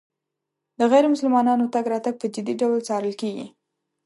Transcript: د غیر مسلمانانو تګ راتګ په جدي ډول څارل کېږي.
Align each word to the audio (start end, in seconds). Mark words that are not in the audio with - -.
د 0.79 0.81
غیر 0.91 1.05
مسلمانانو 1.13 1.71
تګ 1.73 1.85
راتګ 1.93 2.15
په 2.19 2.27
جدي 2.33 2.53
ډول 2.61 2.79
څارل 2.87 3.13
کېږي. 3.21 3.47